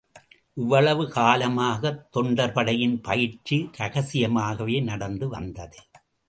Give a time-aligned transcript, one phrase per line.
[0.53, 5.77] இவ்வளவு காலமாகத் தொண்டர்படையின் பயிற்சி ரகசியமாகவே நடந்து வந்தது.